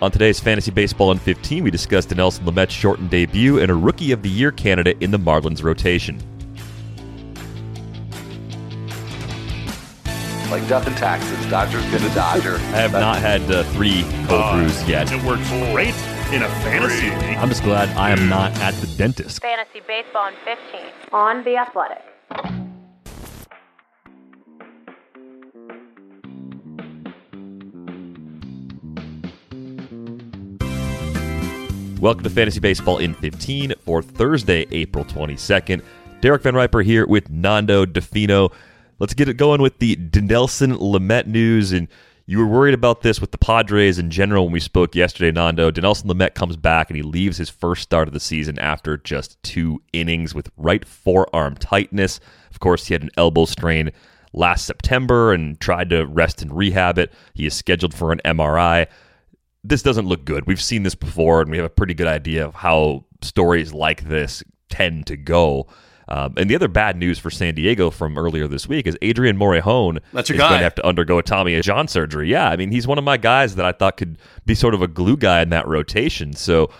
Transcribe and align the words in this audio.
On 0.00 0.12
today's 0.12 0.38
Fantasy 0.38 0.70
Baseball 0.70 1.10
in 1.10 1.18
15, 1.18 1.64
we 1.64 1.70
discussed 1.72 2.10
Dinelson 2.10 2.46
Lamet's 2.46 2.72
shortened 2.72 3.10
debut 3.10 3.58
and 3.58 3.68
a 3.70 3.74
Rookie 3.74 4.12
of 4.12 4.22
the 4.22 4.28
Year 4.28 4.52
candidate 4.52 4.96
in 5.00 5.10
the 5.10 5.18
Marlins 5.18 5.62
rotation. 5.64 6.18
Like 10.52 10.66
death 10.68 10.86
and 10.86 10.96
taxes, 10.96 11.44
Dodger's 11.50 11.84
gonna 11.90 12.14
Dodger. 12.14 12.54
I 12.56 12.78
have 12.78 12.92
not 12.92 13.18
had 13.18 13.42
uh, 13.50 13.64
three 13.64 14.02
cold 14.28 14.40
Uh, 14.40 14.56
brews 14.56 14.88
yet. 14.88 15.10
It 15.12 15.22
works 15.24 15.46
great 15.72 15.94
in 16.32 16.42
a 16.44 16.48
fantasy 16.62 17.10
league. 17.10 17.36
I'm 17.36 17.48
just 17.48 17.64
glad 17.64 17.88
I 17.96 18.10
am 18.10 18.28
not 18.28 18.52
at 18.60 18.74
the 18.74 18.86
dentist. 18.96 19.42
Fantasy 19.42 19.80
Baseball 19.86 20.28
in 20.28 20.34
15 20.44 20.80
on 21.12 21.42
The 21.44 21.56
Athletic. 21.56 22.04
Welcome 32.00 32.22
to 32.22 32.30
Fantasy 32.30 32.60
Baseball 32.60 32.98
in 32.98 33.12
15 33.12 33.74
for 33.80 34.02
Thursday, 34.02 34.68
April 34.70 35.04
22nd. 35.04 35.82
Derek 36.20 36.42
Van 36.42 36.54
Riper 36.54 36.80
here 36.80 37.04
with 37.04 37.28
Nando 37.28 37.84
Di 37.84 38.00
Fino. 38.00 38.50
Let's 39.00 39.14
get 39.14 39.28
it 39.28 39.34
going 39.34 39.60
with 39.60 39.80
the 39.80 39.96
Dinelson 39.96 40.78
Lamet 40.78 41.26
news. 41.26 41.72
And 41.72 41.88
you 42.26 42.38
were 42.38 42.46
worried 42.46 42.74
about 42.74 43.02
this 43.02 43.20
with 43.20 43.32
the 43.32 43.38
Padres 43.38 43.98
in 43.98 44.12
general 44.12 44.44
when 44.44 44.52
we 44.52 44.60
spoke 44.60 44.94
yesterday, 44.94 45.32
Nando. 45.32 45.72
Dinelson 45.72 46.04
Lamet 46.04 46.34
comes 46.34 46.56
back 46.56 46.88
and 46.88 46.96
he 46.96 47.02
leaves 47.02 47.36
his 47.36 47.50
first 47.50 47.82
start 47.82 48.06
of 48.06 48.14
the 48.14 48.20
season 48.20 48.60
after 48.60 48.96
just 48.96 49.42
two 49.42 49.82
innings 49.92 50.36
with 50.36 50.52
right 50.56 50.84
forearm 50.84 51.56
tightness. 51.56 52.20
Of 52.52 52.60
course, 52.60 52.86
he 52.86 52.94
had 52.94 53.02
an 53.02 53.10
elbow 53.16 53.44
strain 53.44 53.90
last 54.32 54.66
September 54.66 55.32
and 55.32 55.58
tried 55.58 55.90
to 55.90 56.06
rest 56.06 56.42
and 56.42 56.56
rehab 56.56 56.96
it. 56.96 57.12
He 57.34 57.44
is 57.44 57.54
scheduled 57.54 57.92
for 57.92 58.12
an 58.12 58.20
MRI 58.24 58.86
this 59.68 59.82
doesn't 59.82 60.06
look 60.06 60.24
good. 60.24 60.46
We've 60.46 60.60
seen 60.62 60.82
this 60.82 60.94
before, 60.94 61.40
and 61.42 61.50
we 61.50 61.56
have 61.58 61.66
a 61.66 61.70
pretty 61.70 61.94
good 61.94 62.06
idea 62.06 62.46
of 62.46 62.54
how 62.54 63.04
stories 63.22 63.72
like 63.72 64.08
this 64.08 64.42
tend 64.70 65.06
to 65.08 65.16
go. 65.16 65.66
Um, 66.08 66.34
and 66.38 66.48
the 66.48 66.54
other 66.54 66.68
bad 66.68 66.96
news 66.96 67.18
for 67.18 67.30
San 67.30 67.54
Diego 67.54 67.90
from 67.90 68.16
earlier 68.16 68.48
this 68.48 68.66
week 68.66 68.86
is 68.86 68.96
Adrian 69.02 69.36
Morejon 69.36 70.00
That's 70.14 70.30
your 70.30 70.36
is 70.36 70.40
guy. 70.40 70.48
going 70.48 70.60
to 70.60 70.64
have 70.64 70.74
to 70.76 70.86
undergo 70.86 71.18
a 71.18 71.22
Tommy 71.22 71.60
John 71.60 71.86
surgery. 71.86 72.30
Yeah, 72.30 72.48
I 72.48 72.56
mean 72.56 72.70
he's 72.70 72.86
one 72.86 72.96
of 72.96 73.04
my 73.04 73.18
guys 73.18 73.56
that 73.56 73.66
I 73.66 73.72
thought 73.72 73.98
could 73.98 74.16
be 74.46 74.54
sort 74.54 74.72
of 74.72 74.80
a 74.80 74.88
glue 74.88 75.18
guy 75.18 75.42
in 75.42 75.50
that 75.50 75.68
rotation. 75.68 76.32
So 76.32 76.70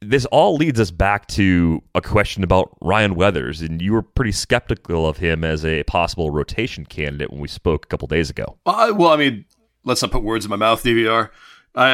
this 0.00 0.26
all 0.26 0.54
leads 0.54 0.78
us 0.78 0.92
back 0.92 1.26
to 1.28 1.82
a 1.96 2.00
question 2.00 2.44
about 2.44 2.76
Ryan 2.80 3.16
Weathers, 3.16 3.60
and 3.62 3.82
you 3.82 3.92
were 3.92 4.02
pretty 4.02 4.30
skeptical 4.30 5.08
of 5.08 5.16
him 5.16 5.42
as 5.42 5.64
a 5.64 5.82
possible 5.82 6.30
rotation 6.30 6.84
candidate 6.86 7.32
when 7.32 7.40
we 7.40 7.48
spoke 7.48 7.86
a 7.86 7.88
couple 7.88 8.06
days 8.06 8.30
ago. 8.30 8.58
Uh, 8.64 8.92
well, 8.94 9.10
I 9.10 9.16
mean, 9.16 9.44
let's 9.82 10.02
not 10.02 10.12
put 10.12 10.22
words 10.22 10.44
in 10.44 10.50
my 10.50 10.56
mouth, 10.56 10.84
DVR. 10.84 11.30
I, 11.74 11.90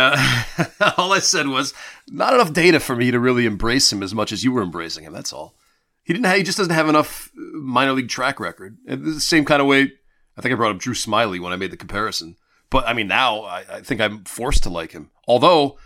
uh, 0.58 0.92
all 0.96 1.12
I 1.12 1.18
said 1.18 1.48
was 1.48 1.74
not 2.08 2.34
enough 2.34 2.52
data 2.52 2.80
for 2.80 2.96
me 2.96 3.10
to 3.10 3.18
really 3.18 3.46
embrace 3.46 3.92
him 3.92 4.02
as 4.02 4.14
much 4.14 4.32
as 4.32 4.44
you 4.44 4.52
were 4.52 4.62
embracing 4.62 5.04
him. 5.04 5.12
That's 5.12 5.32
all. 5.32 5.54
He 6.02 6.12
didn't. 6.12 6.26
Have, 6.26 6.36
he 6.36 6.42
just 6.42 6.58
doesn't 6.58 6.72
have 6.72 6.88
enough 6.88 7.30
uh, 7.36 7.58
minor 7.58 7.92
league 7.92 8.08
track 8.08 8.38
record. 8.40 8.78
And 8.86 9.04
the 9.04 9.20
same 9.20 9.44
kind 9.44 9.60
of 9.60 9.68
way. 9.68 9.92
I 10.36 10.42
think 10.42 10.52
I 10.52 10.56
brought 10.56 10.74
up 10.74 10.80
Drew 10.80 10.94
Smyly 10.94 11.40
when 11.40 11.52
I 11.52 11.56
made 11.56 11.70
the 11.70 11.76
comparison. 11.76 12.36
But 12.70 12.86
I 12.88 12.92
mean, 12.92 13.06
now 13.06 13.42
I, 13.42 13.64
I 13.70 13.80
think 13.82 14.00
I'm 14.00 14.24
forced 14.24 14.64
to 14.64 14.70
like 14.70 14.92
him. 14.92 15.10
Although 15.28 15.78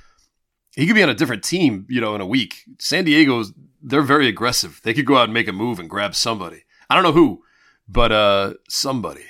he 0.74 0.86
could 0.86 0.94
be 0.94 1.02
on 1.02 1.10
a 1.10 1.14
different 1.14 1.44
team, 1.44 1.86
you 1.88 2.00
know, 2.00 2.14
in 2.14 2.20
a 2.20 2.26
week. 2.26 2.64
San 2.78 3.04
Diego's 3.04 3.52
they're 3.82 4.02
very 4.02 4.26
aggressive. 4.28 4.80
They 4.82 4.94
could 4.94 5.06
go 5.06 5.16
out 5.16 5.24
and 5.24 5.34
make 5.34 5.48
a 5.48 5.52
move 5.52 5.78
and 5.78 5.88
grab 5.88 6.14
somebody. 6.14 6.64
I 6.90 6.94
don't 6.94 7.04
know 7.04 7.12
who, 7.12 7.42
but 7.88 8.12
uh, 8.12 8.54
somebody. 8.68 9.24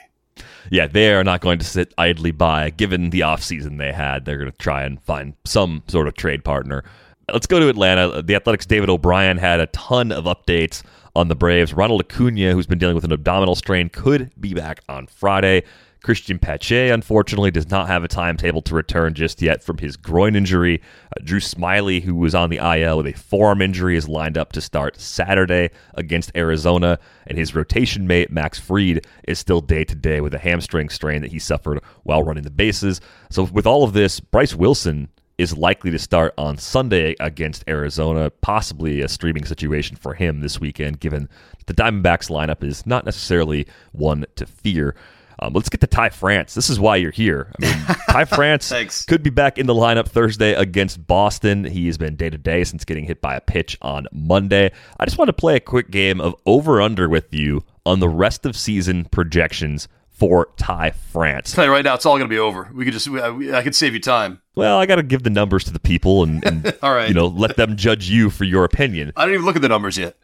Yeah, 0.70 0.86
they 0.86 1.12
are 1.12 1.24
not 1.24 1.40
going 1.40 1.58
to 1.58 1.64
sit 1.64 1.94
idly 1.98 2.30
by. 2.30 2.70
Given 2.70 3.10
the 3.10 3.20
offseason 3.20 3.78
they 3.78 3.92
had, 3.92 4.24
they're 4.24 4.38
going 4.38 4.50
to 4.50 4.58
try 4.58 4.84
and 4.84 5.02
find 5.02 5.34
some 5.44 5.82
sort 5.88 6.08
of 6.08 6.14
trade 6.14 6.44
partner. 6.44 6.84
Let's 7.32 7.46
go 7.46 7.58
to 7.60 7.68
Atlanta. 7.68 8.22
The 8.22 8.34
Athletic's 8.34 8.66
David 8.66 8.88
O'Brien 8.88 9.36
had 9.38 9.60
a 9.60 9.66
ton 9.68 10.12
of 10.12 10.24
updates 10.24 10.82
on 11.14 11.28
the 11.28 11.34
Braves. 11.34 11.74
Ronald 11.74 12.00
Acuna, 12.00 12.52
who's 12.52 12.66
been 12.66 12.78
dealing 12.78 12.94
with 12.94 13.04
an 13.04 13.12
abdominal 13.12 13.54
strain, 13.54 13.88
could 13.88 14.30
be 14.40 14.54
back 14.54 14.80
on 14.88 15.06
Friday. 15.06 15.64
Cristian 16.04 16.40
Pache, 16.40 16.90
unfortunately, 16.90 17.50
does 17.50 17.70
not 17.70 17.88
have 17.88 18.04
a 18.04 18.08
timetable 18.08 18.62
to 18.62 18.74
return 18.74 19.14
just 19.14 19.42
yet 19.42 19.62
from 19.62 19.78
his 19.78 19.96
groin 19.96 20.36
injury. 20.36 20.80
Uh, 21.16 21.22
Drew 21.24 21.40
Smyly, 21.40 22.02
who 22.02 22.14
was 22.14 22.34
on 22.34 22.50
the 22.50 22.58
IL 22.58 22.98
with 22.98 23.06
a 23.06 23.18
forearm 23.18 23.60
injury, 23.60 23.96
is 23.96 24.08
lined 24.08 24.38
up 24.38 24.52
to 24.52 24.60
start 24.60 25.00
Saturday 25.00 25.70
against 25.94 26.30
Arizona. 26.36 26.98
And 27.26 27.36
his 27.36 27.54
rotation 27.54 28.06
mate, 28.06 28.30
Max 28.30 28.58
Fried, 28.58 29.06
is 29.26 29.38
still 29.38 29.60
day 29.60 29.84
to 29.84 29.94
day 29.94 30.20
with 30.20 30.34
a 30.34 30.38
hamstring 30.38 30.88
strain 30.88 31.22
that 31.22 31.32
he 31.32 31.38
suffered 31.38 31.80
while 32.04 32.22
running 32.22 32.44
the 32.44 32.50
bases. 32.50 33.00
So, 33.30 33.44
with 33.44 33.66
all 33.66 33.84
of 33.84 33.92
this, 33.92 34.20
Bryce 34.20 34.54
Wilson 34.54 35.08
is 35.38 35.56
likely 35.56 35.90
to 35.92 35.98
start 35.98 36.34
on 36.36 36.58
Sunday 36.58 37.14
against 37.20 37.64
Arizona, 37.68 38.28
possibly 38.28 39.00
a 39.00 39.08
streaming 39.08 39.44
situation 39.44 39.96
for 39.96 40.14
him 40.14 40.40
this 40.40 40.60
weekend, 40.60 40.98
given 40.98 41.28
the 41.66 41.74
Diamondbacks 41.74 42.28
lineup 42.28 42.64
is 42.64 42.84
not 42.84 43.04
necessarily 43.04 43.66
one 43.92 44.26
to 44.34 44.46
fear. 44.46 44.96
Um, 45.40 45.52
let's 45.52 45.68
get 45.68 45.80
to 45.82 45.86
Ty 45.86 46.10
France. 46.10 46.54
This 46.54 46.68
is 46.68 46.80
why 46.80 46.96
you're 46.96 47.10
here. 47.12 47.52
I 47.60 47.64
mean, 47.64 47.96
Ty 48.10 48.24
France 48.24 49.04
could 49.06 49.22
be 49.22 49.30
back 49.30 49.58
in 49.58 49.66
the 49.66 49.74
lineup 49.74 50.08
Thursday 50.08 50.54
against 50.54 51.06
Boston. 51.06 51.64
He 51.64 51.86
has 51.86 51.96
been 51.98 52.16
day 52.16 52.30
to 52.30 52.38
day 52.38 52.64
since 52.64 52.84
getting 52.84 53.04
hit 53.04 53.20
by 53.20 53.36
a 53.36 53.40
pitch 53.40 53.78
on 53.80 54.06
Monday. 54.12 54.72
I 54.98 55.04
just 55.04 55.18
want 55.18 55.28
to 55.28 55.32
play 55.32 55.56
a 55.56 55.60
quick 55.60 55.90
game 55.90 56.20
of 56.20 56.34
over 56.46 56.80
under 56.80 57.08
with 57.08 57.32
you 57.32 57.62
on 57.86 58.00
the 58.00 58.08
rest 58.08 58.44
of 58.46 58.56
season 58.56 59.04
projections 59.06 59.88
for 60.10 60.48
Ty 60.56 60.90
France. 60.90 61.52
tell 61.52 61.64
you 61.64 61.70
right 61.70 61.84
now, 61.84 61.94
it's 61.94 62.04
all 62.04 62.18
going 62.18 62.28
to 62.28 62.34
be 62.34 62.40
over. 62.40 62.68
We 62.74 62.84
could 62.84 62.92
just, 62.92 63.08
I, 63.08 63.56
I 63.56 63.62
could 63.62 63.76
save 63.76 63.94
you 63.94 64.00
time. 64.00 64.42
Well, 64.56 64.76
I 64.78 64.86
got 64.86 64.96
to 64.96 65.04
give 65.04 65.22
the 65.22 65.30
numbers 65.30 65.62
to 65.64 65.72
the 65.72 65.78
people 65.78 66.24
and, 66.24 66.44
and 66.44 66.76
All 66.82 66.92
right. 66.92 67.06
you 67.06 67.14
know 67.14 67.28
let 67.28 67.56
them 67.56 67.76
judge 67.76 68.10
you 68.10 68.28
for 68.28 68.42
your 68.42 68.64
opinion. 68.64 69.12
I 69.16 69.22
didn't 69.24 69.34
even 69.34 69.46
look 69.46 69.54
at 69.54 69.62
the 69.62 69.68
numbers 69.68 69.96
yet. 69.96 70.16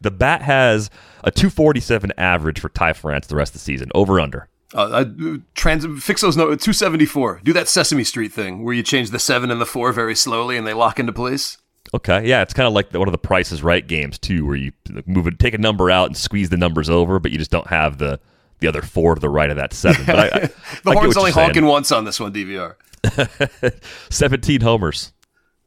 The 0.00 0.10
bat 0.10 0.40
has 0.40 0.88
a 1.22 1.30
247 1.30 2.12
average 2.16 2.58
for 2.58 2.70
Ty 2.70 2.94
France 2.94 3.26
the 3.26 3.36
rest 3.36 3.50
of 3.50 3.54
the 3.54 3.58
season. 3.60 3.90
Over 3.94 4.18
under. 4.18 4.48
Uh, 4.74 5.04
I, 5.04 5.38
trans, 5.54 5.86
fix 6.02 6.22
those 6.22 6.36
notes. 6.36 6.64
274. 6.64 7.40
Do 7.44 7.52
that 7.52 7.68
Sesame 7.68 8.04
Street 8.04 8.32
thing 8.32 8.64
where 8.64 8.74
you 8.74 8.82
change 8.82 9.10
the 9.10 9.18
seven 9.18 9.50
and 9.50 9.60
the 9.60 9.66
four 9.66 9.92
very 9.92 10.14
slowly 10.14 10.56
and 10.56 10.66
they 10.66 10.72
lock 10.72 10.98
into 10.98 11.12
place. 11.12 11.58
Okay, 11.94 12.26
yeah, 12.26 12.40
it's 12.40 12.54
kind 12.54 12.66
of 12.66 12.72
like 12.72 12.90
the, 12.90 12.98
one 12.98 13.08
of 13.08 13.12
the 13.12 13.18
Prices 13.18 13.62
Right 13.62 13.86
games 13.86 14.18
too, 14.18 14.46
where 14.46 14.56
you 14.56 14.72
move 15.04 15.26
it, 15.26 15.38
take 15.38 15.52
a 15.52 15.58
number 15.58 15.90
out 15.90 16.06
and 16.06 16.16
squeeze 16.16 16.48
the 16.48 16.56
numbers 16.56 16.88
over, 16.88 17.18
but 17.18 17.32
you 17.32 17.38
just 17.38 17.50
don't 17.50 17.66
have 17.66 17.98
the 17.98 18.18
the 18.60 18.68
other 18.68 18.80
four 18.80 19.14
to 19.16 19.20
the 19.20 19.28
right 19.28 19.50
of 19.50 19.56
that 19.56 19.74
seven. 19.74 20.06
But 20.06 20.18
I, 20.18 20.24
I, 20.24 20.40
The 20.84 20.92
horn's 20.92 21.16
only 21.16 21.32
honking 21.32 21.66
once 21.66 21.92
on 21.92 22.04
this 22.04 22.18
one, 22.18 22.32
DVR. 22.32 22.76
17 24.10 24.60
homers. 24.60 25.12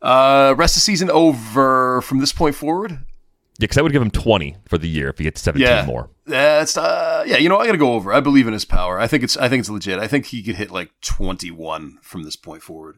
Uh, 0.02 0.56
rest 0.58 0.78
of 0.78 0.82
season 0.82 1.12
over 1.12 2.02
from 2.02 2.20
this 2.20 2.32
point 2.32 2.56
forward. 2.56 3.00
Yeah, 3.58 3.64
because 3.64 3.78
I 3.78 3.82
would 3.82 3.94
give 3.94 4.02
him 4.02 4.12
20 4.12 4.58
for 4.68 4.78
the 4.78 4.90
year 4.90 5.10
if 5.10 5.18
he 5.18 5.24
gets 5.24 5.42
17 5.42 5.66
Yeah, 5.66 5.86
more. 5.86 6.10
That's 6.26 6.78
uh, 6.78 7.24
yeah. 7.26 7.38
You 7.38 7.48
know, 7.48 7.58
I 7.58 7.66
got 7.66 7.72
to 7.72 7.78
go 7.78 7.94
over. 7.94 8.12
I 8.12 8.20
believe 8.20 8.48
in 8.48 8.54
his 8.54 8.66
power. 8.66 9.00
I 9.00 9.08
think 9.08 9.24
it's 9.24 9.38
I 9.38 9.48
think 9.48 9.62
it's 9.62 9.70
legit. 9.70 10.00
I 10.00 10.08
think 10.08 10.26
he 10.26 10.44
could 10.44 10.56
hit 10.56 10.72
like 10.72 10.92
21 11.02 12.00
from 12.02 12.24
this 12.24 12.36
point 12.36 12.64
forward. 12.64 12.98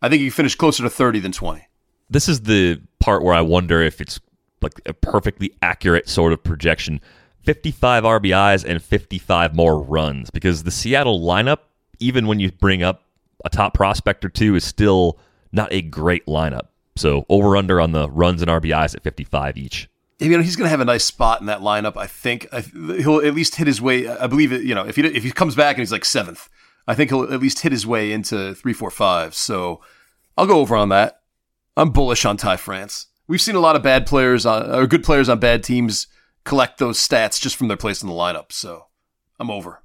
I 0.00 0.08
think 0.08 0.20
he 0.20 0.28
could 0.28 0.34
finish 0.34 0.56
closer 0.56 0.82
to 0.82 0.90
30 0.90 1.20
than 1.20 1.30
20. 1.30 1.62
This 2.10 2.28
is 2.28 2.42
the 2.42 2.80
part 2.98 3.22
where 3.22 3.34
I 3.34 3.42
wonder 3.42 3.80
if 3.80 4.00
it's 4.00 4.18
like 4.60 4.80
a 4.86 4.92
perfectly 4.92 5.54
accurate 5.62 6.08
sort 6.08 6.32
of 6.32 6.42
projection. 6.42 7.00
55 7.44 8.04
RBIs 8.04 8.64
and 8.64 8.82
55 8.82 9.54
more 9.54 9.80
runs 9.80 10.30
because 10.30 10.62
the 10.62 10.70
Seattle 10.70 11.20
lineup, 11.20 11.58
even 11.98 12.26
when 12.26 12.40
you 12.40 12.50
bring 12.52 12.82
up 12.82 13.02
a 13.44 13.50
top 13.50 13.74
prospect 13.74 14.24
or 14.24 14.28
two, 14.28 14.54
is 14.54 14.64
still 14.64 15.18
not 15.52 15.72
a 15.72 15.82
great 15.82 16.26
lineup. 16.26 16.68
So 16.96 17.26
over 17.28 17.56
under 17.56 17.80
on 17.80 17.92
the 17.92 18.08
runs 18.10 18.42
and 18.42 18.50
RBIs 18.50 18.94
at 18.94 19.02
55 19.02 19.56
each. 19.56 19.88
You 20.22 20.36
know 20.36 20.42
he's 20.42 20.56
going 20.56 20.66
to 20.66 20.70
have 20.70 20.80
a 20.80 20.84
nice 20.84 21.04
spot 21.04 21.40
in 21.40 21.46
that 21.46 21.60
lineup. 21.60 21.96
I 21.96 22.06
think 22.06 22.46
I, 22.52 22.60
he'll 22.60 23.18
at 23.18 23.34
least 23.34 23.56
hit 23.56 23.66
his 23.66 23.80
way. 23.80 24.08
I 24.08 24.26
believe 24.26 24.52
it. 24.52 24.62
You 24.62 24.74
know, 24.74 24.86
if 24.86 24.96
he 24.96 25.02
if 25.02 25.22
he 25.22 25.32
comes 25.32 25.54
back 25.54 25.76
and 25.76 25.80
he's 25.80 25.92
like 25.92 26.04
seventh, 26.04 26.48
I 26.86 26.94
think 26.94 27.10
he'll 27.10 27.32
at 27.32 27.40
least 27.40 27.60
hit 27.60 27.72
his 27.72 27.86
way 27.86 28.12
into 28.12 28.54
three, 28.54 28.72
four, 28.72 28.90
five. 28.90 29.34
So 29.34 29.80
I'll 30.36 30.46
go 30.46 30.60
over 30.60 30.76
on 30.76 30.88
that. 30.90 31.20
I'm 31.76 31.90
bullish 31.90 32.24
on 32.24 32.36
Ty 32.36 32.56
France. 32.56 33.06
We've 33.26 33.40
seen 33.40 33.54
a 33.54 33.60
lot 33.60 33.76
of 33.76 33.82
bad 33.82 34.06
players 34.06 34.44
on 34.44 34.70
or 34.70 34.86
good 34.86 35.04
players 35.04 35.28
on 35.28 35.38
bad 35.38 35.62
teams 35.64 36.06
collect 36.44 36.78
those 36.78 36.98
stats 36.98 37.40
just 37.40 37.56
from 37.56 37.68
their 37.68 37.76
place 37.76 38.02
in 38.02 38.08
the 38.08 38.14
lineup. 38.14 38.52
So 38.52 38.86
I'm 39.38 39.50
over. 39.50 39.81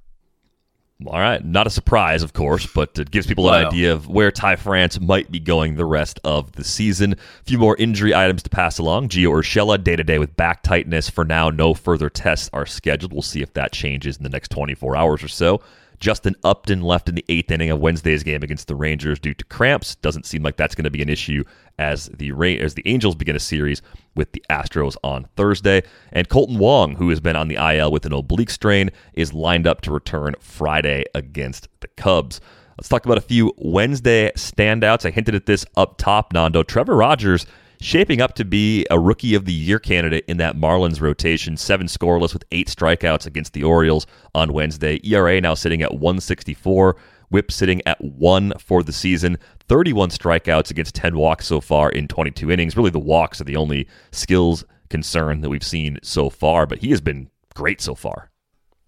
All 1.06 1.20
right, 1.20 1.44
not 1.44 1.68
a 1.68 1.70
surprise, 1.70 2.24
of 2.24 2.32
course, 2.32 2.66
but 2.66 2.98
it 2.98 3.12
gives 3.12 3.28
people 3.28 3.48
an 3.48 3.66
idea 3.66 3.92
of 3.92 4.08
where 4.08 4.32
Ty 4.32 4.56
France 4.56 4.98
might 4.98 5.30
be 5.30 5.38
going 5.38 5.76
the 5.76 5.84
rest 5.84 6.18
of 6.24 6.50
the 6.52 6.64
season. 6.64 7.12
A 7.12 7.44
few 7.44 7.56
more 7.56 7.76
injury 7.76 8.12
items 8.12 8.42
to 8.42 8.50
pass 8.50 8.78
along. 8.78 9.08
Gio 9.10 9.30
Urshela, 9.30 9.82
day 9.82 9.94
to 9.94 10.02
day 10.02 10.18
with 10.18 10.36
back 10.36 10.64
tightness. 10.64 11.08
For 11.08 11.24
now, 11.24 11.50
no 11.50 11.72
further 11.72 12.10
tests 12.10 12.50
are 12.52 12.66
scheduled. 12.66 13.12
We'll 13.12 13.22
see 13.22 13.42
if 13.42 13.54
that 13.54 13.70
changes 13.70 14.16
in 14.16 14.24
the 14.24 14.28
next 14.28 14.50
24 14.50 14.96
hours 14.96 15.22
or 15.22 15.28
so. 15.28 15.60
Justin 16.00 16.36
Upton 16.44 16.82
left 16.82 17.08
in 17.08 17.14
the 17.14 17.24
eighth 17.28 17.50
inning 17.50 17.70
of 17.70 17.80
Wednesday's 17.80 18.22
game 18.22 18.42
against 18.42 18.68
the 18.68 18.74
Rangers 18.74 19.18
due 19.18 19.34
to 19.34 19.44
cramps. 19.46 19.96
Doesn't 19.96 20.26
seem 20.26 20.42
like 20.42 20.56
that's 20.56 20.74
going 20.74 20.84
to 20.84 20.90
be 20.90 21.02
an 21.02 21.08
issue 21.08 21.44
as 21.78 22.06
the 22.06 22.32
as 22.60 22.74
the 22.74 22.82
Angels 22.86 23.14
begin 23.14 23.36
a 23.36 23.40
series 23.40 23.82
with 24.14 24.32
the 24.32 24.44
Astros 24.50 24.96
on 25.02 25.26
Thursday. 25.36 25.82
And 26.12 26.28
Kolten 26.28 26.58
Wong, 26.58 26.96
who 26.96 27.08
has 27.10 27.20
been 27.20 27.36
on 27.36 27.48
the 27.48 27.56
IL 27.56 27.90
with 27.90 28.06
an 28.06 28.12
oblique 28.12 28.50
strain, 28.50 28.90
is 29.14 29.32
lined 29.32 29.66
up 29.66 29.80
to 29.82 29.92
return 29.92 30.34
Friday 30.40 31.04
against 31.14 31.68
the 31.80 31.88
Cubs. 31.88 32.40
Let's 32.76 32.88
talk 32.88 33.04
about 33.04 33.18
a 33.18 33.22
few 33.22 33.52
Wednesday 33.56 34.30
standouts. 34.36 35.04
I 35.04 35.10
hinted 35.10 35.34
at 35.34 35.46
this 35.46 35.66
up 35.76 35.98
top, 35.98 36.32
Nando. 36.32 36.62
Trevor 36.62 36.94
Rogers 36.94 37.44
shaping 37.80 38.20
up 38.20 38.34
to 38.34 38.44
be 38.44 38.86
a 38.90 38.98
rookie 38.98 39.34
of 39.34 39.44
the 39.44 39.52
year 39.52 39.78
candidate 39.78 40.24
in 40.28 40.36
that 40.38 40.56
Marlins 40.56 41.00
rotation. 41.00 41.56
Seven 41.56 41.86
scoreless 41.86 42.32
with 42.32 42.44
eight 42.52 42.68
strikeouts 42.68 43.26
against 43.26 43.52
the 43.52 43.64
Orioles 43.64 44.06
on 44.34 44.52
Wednesday. 44.52 45.00
ERA 45.04 45.40
now 45.40 45.54
sitting 45.54 45.82
at 45.82 45.92
164. 45.92 46.96
WHIP 47.30 47.52
sitting 47.52 47.82
at 47.86 48.02
one 48.02 48.52
for 48.58 48.82
the 48.82 48.92
season. 48.92 49.38
31 49.68 50.10
strikeouts 50.10 50.70
against 50.70 50.94
10 50.94 51.16
walks 51.16 51.46
so 51.46 51.60
far 51.60 51.90
in 51.90 52.08
22 52.08 52.50
innings. 52.50 52.76
Really, 52.76 52.90
the 52.90 52.98
walks 52.98 53.40
are 53.40 53.44
the 53.44 53.56
only 53.56 53.86
skills 54.12 54.64
concern 54.88 55.42
that 55.42 55.50
we've 55.50 55.62
seen 55.62 55.98
so 56.02 56.30
far, 56.30 56.66
but 56.66 56.78
he 56.78 56.90
has 56.90 57.00
been 57.00 57.28
great 57.54 57.80
so 57.80 57.94
far. 57.94 58.30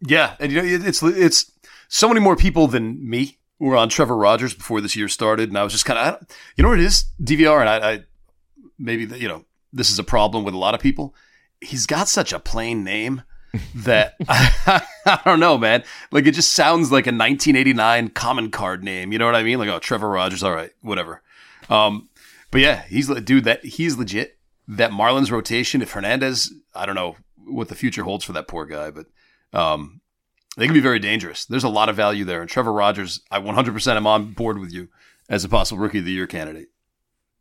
Yeah, 0.01 0.37
and 0.41 0.51
you 0.51 0.63
know 0.63 0.87
it's 0.87 1.03
it's 1.03 1.53
so 1.89 2.09
many 2.09 2.21
more 2.21 2.35
people 2.35 2.67
than 2.67 3.07
me 3.07 3.37
were 3.59 3.77
on 3.77 3.91
Trevor 3.91 4.17
Rogers 4.17 4.55
before 4.55 4.81
this 4.81 4.97
year 4.97 5.09
started, 5.09 5.51
and 5.51 5.59
I 5.59 5.63
was 5.63 5.73
just 5.73 5.85
kind 5.85 5.99
of, 5.99 6.27
you 6.57 6.63
know 6.63 6.71
what 6.71 6.81
it 6.81 6.85
is, 6.87 7.05
DVR, 7.23 7.61
and 7.61 7.69
I, 7.69 7.91
I 7.91 8.05
maybe 8.81 9.05
the, 9.05 9.19
you 9.19 9.29
know 9.29 9.45
this 9.73 9.91
is 9.91 9.99
a 9.99 10.05
problem 10.05 10.45
with 10.45 10.55
a 10.55 10.59
lot 10.59 10.75
of 10.75 10.81
people. 10.81 11.15
He's 11.61 11.87
got 11.87 12.09
such 12.09 12.33
a 12.33 12.41
plain 12.41 12.83
name 12.83 13.23
that 13.75 14.15
I, 14.29 14.83
I, 15.07 15.21
don't 15.25 15.41
know, 15.41 15.59
man. 15.59 15.85
Like 16.11 16.27
it 16.27 16.33
just 16.33 16.53
sounds 16.53 16.91
like 16.91 17.07
a 17.07 17.11
1989 17.11 18.09
common 18.11 18.51
card 18.51 18.83
name. 18.83 19.13
You 19.13 19.19
know 19.19 19.27
what 19.27 19.37
I 19.37 19.43
mean? 19.43 19.59
Like 19.59 19.69
oh, 19.69 19.79
Trevor 19.79 20.09
Rogers. 20.09 20.43
All 20.43 20.53
right, 20.53 20.71
whatever. 20.81 21.23
Um, 21.69 22.09
but 22.51 22.61
yeah, 22.61 22.83
he's 22.83 23.09
dude. 23.09 23.45
That 23.45 23.65
he's 23.65 23.97
legit. 23.97 24.39
That 24.67 24.91
Marlins 24.91 25.31
rotation. 25.31 25.83
If 25.83 25.93
Hernandez, 25.93 26.53
I 26.75 26.87
don't 26.87 26.95
know 26.95 27.17
what 27.45 27.69
the 27.69 27.75
future 27.75 28.05
holds 28.05 28.25
for 28.25 28.33
that 28.33 28.49
poor 28.49 28.65
guy, 28.65 28.91
but 28.91 29.07
um, 29.53 30.01
they 30.57 30.67
can 30.67 30.75
be 30.75 30.81
very 30.81 30.99
dangerous. 30.99 31.45
There's 31.45 31.65
a 31.65 31.69
lot 31.69 31.89
of 31.89 31.97
value 31.97 32.25
there. 32.25 32.41
And 32.41 32.51
Trevor 32.51 32.73
Rogers, 32.73 33.21
I 33.31 33.41
100% 33.41 33.97
am 33.97 34.07
on 34.07 34.33
board 34.33 34.59
with 34.59 34.73
you 34.73 34.89
as 35.29 35.45
a 35.45 35.49
possible 35.49 35.81
rookie 35.81 35.99
of 35.99 36.05
the 36.05 36.13
year 36.13 36.27
candidate. 36.27 36.69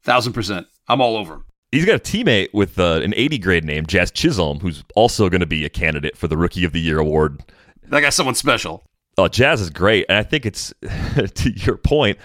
Thousand 0.03 0.33
percent. 0.33 0.67
I'm 0.87 1.01
all 1.01 1.17
over 1.17 1.35
him. 1.35 1.45
He's 1.71 1.85
got 1.85 1.95
a 1.95 1.99
teammate 1.99 2.51
with 2.51 2.79
uh, 2.79 3.01
an 3.03 3.13
80 3.15 3.37
grade 3.37 3.63
name, 3.63 3.85
Jazz 3.85 4.09
Chisholm, 4.09 4.59
who's 4.59 4.83
also 4.95 5.29
going 5.29 5.41
to 5.41 5.45
be 5.45 5.65
a 5.65 5.69
candidate 5.69 6.17
for 6.17 6.27
the 6.27 6.35
Rookie 6.35 6.63
of 6.63 6.73
the 6.73 6.79
Year 6.79 6.97
award. 6.97 7.43
That 7.83 8.01
guy's 8.01 8.15
someone 8.15 8.33
special. 8.35 8.83
Oh, 9.17 9.27
Jazz 9.27 9.61
is 9.61 9.69
great, 9.69 10.05
and 10.09 10.17
I 10.17 10.23
think 10.23 10.45
it's 10.45 10.73
to 10.81 11.51
your 11.51 11.77
point. 11.77 12.17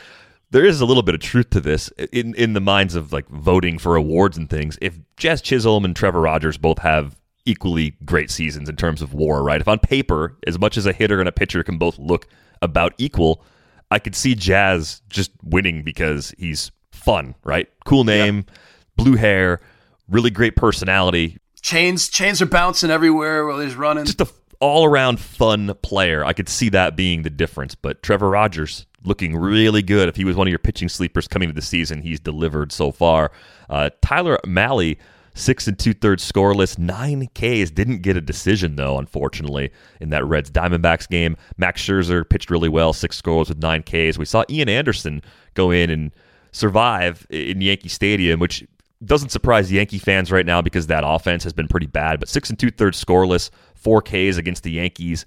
There 0.51 0.65
is 0.65 0.81
a 0.81 0.87
little 0.87 1.03
bit 1.03 1.15
of 1.15 1.21
truth 1.21 1.51
to 1.51 1.61
this 1.61 1.89
in 2.13 2.35
in 2.37 2.53
the 2.53 2.61
minds 2.61 2.95
of 2.95 3.13
like 3.13 3.29
voting 3.29 3.79
for 3.79 3.97
awards 3.97 4.37
and 4.37 4.49
things. 4.49 4.79
If 4.81 4.99
Jazz 5.17 5.43
Chisholm 5.43 5.85
and 5.85 5.97
Trevor 5.97 6.21
Rogers 6.21 6.57
both 6.57 6.79
have 6.79 7.17
equally 7.45 7.97
great 8.05 8.31
seasons 8.31 8.69
in 8.69 8.77
terms 8.77 9.03
of 9.03 9.13
WAR, 9.13 9.43
right? 9.43 9.61
If 9.61 9.69
on 9.69 9.79
paper, 9.79 10.39
as 10.47 10.59
much 10.59 10.77
as 10.77 10.87
a 10.87 10.93
hitter 10.93 11.21
and 11.21 11.29
a 11.29 11.33
pitcher 11.33 11.63
can 11.63 11.77
both 11.77 11.99
look 11.99 12.29
about 12.63 12.95
equal, 12.99 13.45
I 13.91 13.99
could 13.99 14.15
see 14.15 14.35
Jazz 14.35 15.03
just 15.09 15.33
winning 15.43 15.83
because 15.83 16.33
he's 16.39 16.71
fun, 17.05 17.35
right? 17.45 17.69
Cool 17.85 18.05
name. 18.05 18.45
Yeah 18.49 18.55
blue 18.97 19.17
hair, 19.17 19.61
really 20.09 20.31
great 20.31 20.57
personality. 20.57 21.39
Chains, 21.61 22.09
chains 22.09 22.43
are 22.43 22.47
bouncing 22.47 22.91
everywhere 22.91 23.47
while 23.47 23.61
he's 23.61 23.75
running. 23.75 24.05
Just 24.05 24.21
a 24.21 24.29
all 24.61 24.85
around 24.85 25.21
fun 25.21 25.75
player. 25.83 26.25
I 26.25 26.33
could 26.33 26.49
see 26.49 26.69
that 26.71 26.97
being 26.97 27.23
the 27.23 27.31
difference. 27.31 27.75
But 27.75 28.03
Trevor 28.03 28.31
Rogers 28.31 28.87
looking 29.03 29.37
really 29.37 29.83
good. 29.83 30.09
If 30.09 30.17
he 30.17 30.25
was 30.25 30.37
one 30.37 30.47
of 30.47 30.51
your 30.51 30.59
pitching 30.59 30.89
sleepers 30.89 31.29
coming 31.29 31.49
to 31.49 31.55
the 31.55 31.63
season, 31.63 32.03
he's 32.03 32.21
delivered 32.21 32.73
so 32.73 32.91
far. 32.91 33.31
Uh, 33.69 33.91
Tyler 34.01 34.39
Mahle, 34.47 34.97
six 35.35 35.67
and 35.67 35.79
two 35.79 35.93
thirds 35.93 36.31
scoreless, 36.31 36.79
nine 36.79 37.29
Ks. 37.35 37.71
Didn't 37.71 37.99
get 38.03 38.17
a 38.17 38.21
decision 38.21 38.77
though, 38.77 38.99
unfortunately, 38.99 39.71
in 40.01 40.11
that 40.11 40.25
Reds 40.25 40.51
Diamondbacks 40.51 41.09
game. 41.09 41.37
Max 41.59 41.83
Scherzer 41.83 42.29
pitched 42.29 42.51
really 42.51 42.69
well, 42.69 42.93
six 42.93 43.17
scores 43.17 43.49
with 43.49 43.59
nine 43.59 43.83
Ks. 43.83 44.17
We 44.17 44.25
saw 44.25 44.45
Ian 44.49 44.69
Anderson 44.69 45.21
go 45.55 45.71
in 45.71 45.91
and 45.91 46.13
survive 46.55 47.27
in 47.31 47.61
Yankee 47.61 47.89
Stadium, 47.89 48.39
which 48.41 48.65
doesn't 49.05 49.31
surprise 49.31 49.71
Yankee 49.71 49.99
fans 49.99 50.31
right 50.33 50.47
now 50.47 50.63
because 50.63 50.87
that 50.87 51.05
offense 51.05 51.45
has 51.45 51.53
been 51.53 51.69
pretty 51.69 51.87
bad. 51.87 52.21
But 52.21 52.29
six 52.29 52.49
and 52.49 52.59
two 52.59 52.71
thirds 52.71 53.03
scoreless, 53.03 53.51
four 53.75 54.01
Ks 54.01 54.37
against 54.37 54.63
the 54.63 54.71
Yankees 54.71 55.27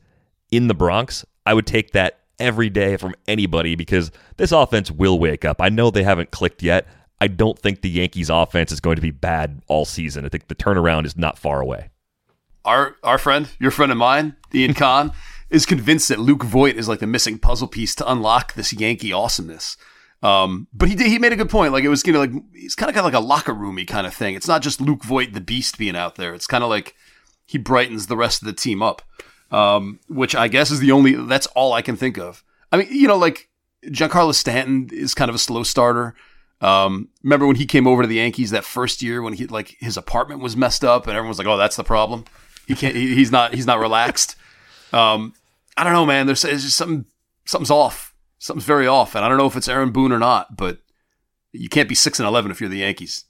in 0.51 0.67
the 0.67 0.73
Bronx. 0.73 1.25
I 1.45 1.53
would 1.53 1.67
take 1.67 1.91
that 1.91 2.19
every 2.39 2.69
day 2.69 2.97
from 2.97 3.13
anybody 3.27 3.75
because 3.75 4.11
this 4.37 4.51
offense 4.51 4.89
will 4.89 5.19
wake 5.19 5.43
up. 5.45 5.61
I 5.61 5.69
know 5.69 5.91
they 5.91 6.03
haven't 6.03 6.31
clicked 6.31 6.63
yet. 6.63 6.87
I 7.19 7.27
don't 7.27 7.57
think 7.57 7.81
the 7.81 7.89
Yankees 7.89 8.29
offense 8.29 8.71
is 8.71 8.79
going 8.79 8.95
to 8.95 9.01
be 9.01 9.11
bad 9.11 9.61
all 9.67 9.85
season. 9.85 10.25
I 10.25 10.29
think 10.29 10.47
the 10.47 10.55
turnaround 10.55 11.05
is 11.05 11.17
not 11.17 11.37
far 11.37 11.59
away. 11.61 11.89
Our 12.63 12.95
our 13.03 13.17
friend, 13.17 13.49
your 13.59 13.71
friend 13.71 13.91
of 13.91 13.97
mine, 13.97 14.35
Ian 14.53 14.73
Kahn, 14.73 15.11
is 15.49 15.65
convinced 15.65 16.09
that 16.09 16.19
Luke 16.19 16.43
Voit 16.43 16.75
is 16.75 16.87
like 16.87 16.99
the 16.99 17.07
missing 17.07 17.37
puzzle 17.37 17.67
piece 17.67 17.95
to 17.95 18.09
unlock 18.09 18.53
this 18.53 18.73
Yankee 18.73 19.13
awesomeness. 19.13 19.77
Um, 20.23 20.67
but 20.73 20.89
he 20.89 20.95
did, 20.95 21.07
he 21.07 21.19
made 21.19 21.33
a 21.33 21.35
good 21.35 21.49
point. 21.49 21.73
Like 21.73 21.83
it 21.83 21.89
was, 21.89 22.05
you 22.05 22.13
know, 22.13 22.19
like 22.19 22.31
he's 22.53 22.75
kind 22.75 22.89
of 22.89 22.95
got 22.95 23.03
like 23.03 23.13
a 23.13 23.19
locker 23.19 23.53
roomy 23.53 23.85
kind 23.85 24.07
of 24.07 24.13
thing. 24.13 24.35
It's 24.35 24.47
not 24.47 24.61
just 24.61 24.81
Luke 24.81 25.03
Voit, 25.03 25.33
the 25.33 25.41
beast, 25.41 25.77
being 25.77 25.95
out 25.95 26.15
there. 26.15 26.33
It's 26.33 26.47
kind 26.47 26.63
of 26.63 26.69
like 26.69 26.95
he 27.45 27.57
brightens 27.57 28.07
the 28.07 28.17
rest 28.17 28.41
of 28.41 28.47
the 28.47 28.53
team 28.53 28.81
up, 28.81 29.01
um, 29.51 29.99
which 30.09 30.35
I 30.35 30.47
guess 30.47 30.71
is 30.71 30.79
the 30.79 30.91
only. 30.91 31.13
That's 31.13 31.47
all 31.47 31.73
I 31.73 31.81
can 31.81 31.95
think 31.95 32.17
of. 32.17 32.43
I 32.71 32.77
mean, 32.77 32.87
you 32.89 33.07
know, 33.07 33.17
like 33.17 33.49
Giancarlo 33.85 34.33
Stanton 34.33 34.89
is 34.91 35.13
kind 35.13 35.29
of 35.29 35.35
a 35.35 35.39
slow 35.39 35.63
starter. 35.63 36.15
Um, 36.59 37.09
remember 37.23 37.45
when 37.45 37.55
he 37.55 37.67
came 37.67 37.85
over 37.85 38.01
to 38.01 38.07
the 38.07 38.15
Yankees 38.15 38.49
that 38.49 38.65
first 38.65 39.03
year 39.03 39.21
when 39.21 39.33
he 39.33 39.45
like 39.45 39.77
his 39.79 39.97
apartment 39.97 40.41
was 40.41 40.57
messed 40.57 40.83
up 40.83 41.05
and 41.05 41.11
everyone 41.15 41.29
was 41.29 41.37
like, 41.37 41.47
"Oh, 41.47 41.57
that's 41.57 41.75
the 41.75 41.83
problem. 41.83 42.25
He 42.67 42.73
can't. 42.73 42.95
He, 42.95 43.13
he's 43.13 43.31
not. 43.31 43.53
He's 43.53 43.67
not 43.67 43.79
relaxed." 43.79 44.35
Um, 44.91 45.33
I 45.77 45.83
don't 45.83 45.93
know, 45.93 46.07
man. 46.07 46.25
There's, 46.25 46.41
there's 46.41 46.63
just 46.63 46.77
something. 46.77 47.05
Something's 47.45 47.71
off 47.71 48.15
something's 48.39 48.65
very 48.65 48.87
off. 48.87 49.15
And 49.15 49.23
I 49.23 49.29
don't 49.29 49.37
know 49.37 49.47
if 49.47 49.55
it's 49.55 49.67
Aaron 49.67 49.91
Boone 49.91 50.11
or 50.11 50.19
not, 50.19 50.57
but 50.57 50.79
you 51.51 51.69
can't 51.69 51.89
be 51.89 51.95
six 51.95 52.19
and 52.19 52.27
eleven 52.27 52.51
if 52.51 52.61
you're 52.61 52.69
the 52.69 52.77
Yankees. 52.77 53.25